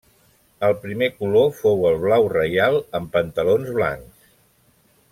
El 0.67 0.71
primer 0.85 1.09
color 1.17 1.51
fou 1.59 1.85
el 1.91 1.99
blau 2.05 2.25
reial 2.37 2.81
amb 3.01 3.15
pantalons 3.19 3.71
blancs. 3.79 4.29